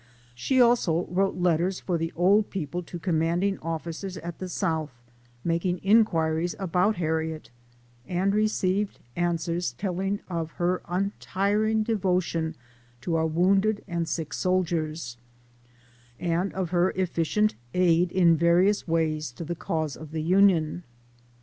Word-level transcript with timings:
She 0.33 0.59
also 0.59 1.05
wrote 1.11 1.35
letters 1.35 1.79
for 1.79 1.95
the 1.99 2.11
old 2.15 2.49
people 2.49 2.81
to 2.81 2.97
commanding 2.97 3.59
officers 3.59 4.17
at 4.17 4.39
the 4.39 4.49
South, 4.49 4.89
mak 5.43 5.63
ing 5.63 5.77
inquiries 5.83 6.55
about 6.57 6.95
Harriet, 6.95 7.51
and 8.07 8.33
received 8.33 8.97
answers 9.15 9.73
telling 9.73 10.19
of 10.27 10.53
her 10.53 10.81
untiring 10.87 11.83
devotion 11.83 12.55
to 13.01 13.13
our 13.13 13.27
wounded 13.27 13.83
and 13.87 14.07
sick 14.09 14.33
soldiers, 14.33 15.17
and 16.19 16.51
of 16.53 16.71
her 16.71 16.89
efficient 16.95 17.53
aid 17.75 18.11
in 18.11 18.35
various 18.35 18.87
ways 18.87 19.31
to 19.33 19.43
the 19.45 19.53
cause 19.53 19.95
of 19.95 20.09
the 20.13 20.23
Union. 20.23 20.81